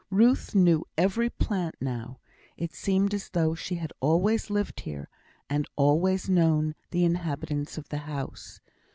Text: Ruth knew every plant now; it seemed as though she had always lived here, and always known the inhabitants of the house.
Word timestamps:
Ruth 0.09 0.55
knew 0.55 0.83
every 0.97 1.29
plant 1.29 1.75
now; 1.79 2.17
it 2.57 2.73
seemed 2.73 3.13
as 3.13 3.29
though 3.29 3.53
she 3.53 3.75
had 3.75 3.93
always 3.99 4.49
lived 4.49 4.79
here, 4.79 5.07
and 5.47 5.67
always 5.75 6.27
known 6.27 6.73
the 6.89 7.05
inhabitants 7.05 7.77
of 7.77 7.89
the 7.89 7.99
house. 7.99 8.61